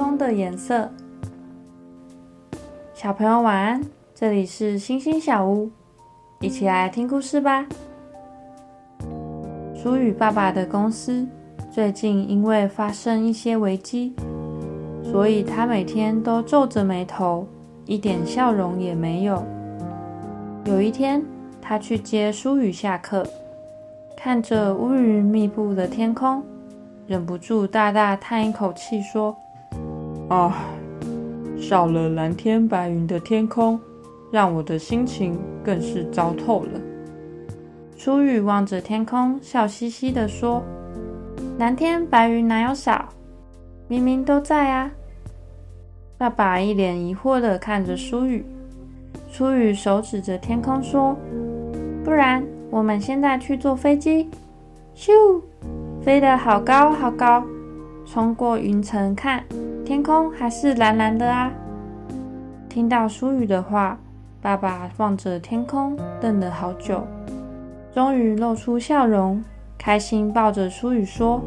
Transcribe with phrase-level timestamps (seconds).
[0.00, 0.90] 空的颜色。
[2.94, 3.82] 小朋友晚安，
[4.14, 5.70] 这里是星星小屋，
[6.40, 7.66] 一起来听故事吧。
[9.74, 11.28] 舒宇爸爸的公司
[11.70, 14.14] 最近因为发生一些危机，
[15.04, 17.46] 所以他每天都皱着眉头，
[17.84, 19.44] 一点笑容也没有。
[20.64, 21.22] 有一天，
[21.60, 23.22] 他去接舒宇下课，
[24.16, 26.42] 看着乌云密布的天空。
[27.06, 29.36] 忍不住大大叹一口气，说
[30.30, 30.56] ：“啊，
[31.58, 33.78] 少了蓝天白云的天空，
[34.30, 36.80] 让我的心情更是糟透了。”
[37.98, 40.62] 初雨望着天空，笑嘻嘻地说
[41.58, 43.08] ：“蓝天白云哪有少？
[43.88, 44.90] 明明都在啊！”
[46.16, 48.44] 爸爸一脸疑惑地看着舒雨，
[49.28, 51.16] 舒雨手指着天空说
[52.04, 54.30] ：“不然我们现在去坐飞机，
[54.94, 55.10] 咻！”
[56.00, 57.44] 飞得好高好高，
[58.12, 59.44] 冲过云层看，
[59.84, 61.48] 天空还是蓝蓝的啊！
[62.68, 63.96] 听到舒雨的话，
[64.42, 67.06] 爸爸望着天空瞪了好久，
[67.94, 69.40] 终于露出笑容，
[69.78, 71.40] 开心抱着舒雨说：“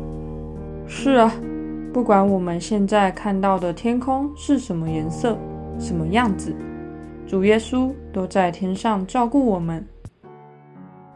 [0.88, 1.33] 是啊，
[1.92, 5.38] 不管我们现在看到的天空是什么颜色、
[5.77, 6.55] 什么样子，
[7.27, 9.86] 主耶稣都在天上照顾我们。”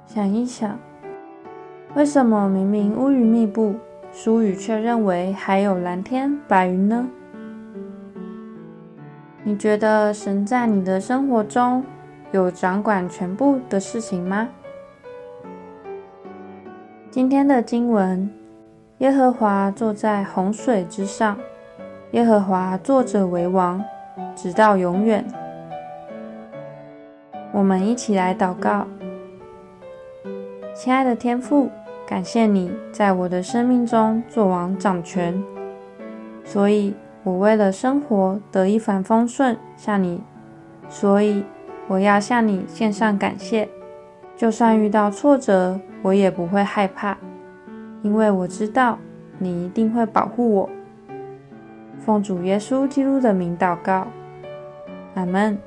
[0.06, 0.78] 想一想。
[1.95, 3.73] 为什么明明乌云密布，
[4.20, 7.08] 舒雨却认为还有蓝天白云呢？
[9.44, 11.84] 你觉得神在你的生活中
[12.32, 14.50] 有掌管全部的事情吗？
[17.12, 18.28] 今天的经文：
[18.98, 21.38] 耶和华坐在洪水之上，
[22.10, 23.86] 耶和华坐着为王，
[24.36, 25.23] 直到永远。
[27.52, 28.88] 我们一起来祷告，
[30.73, 31.70] 亲爱的天父。
[32.08, 35.44] 感谢你在我的生命中做王掌权，
[36.46, 40.24] 所以我为了生活得一帆风顺，向你，
[40.88, 41.44] 所以
[41.90, 43.67] 我要向你献上感谢。
[44.38, 47.17] 就算遇到挫折，我也不会害怕，
[48.02, 48.98] 因为我知道
[49.38, 50.70] 你一定会保护我。
[52.00, 54.08] 奉主耶稣基督的名祷告，
[55.16, 55.58] 阿门。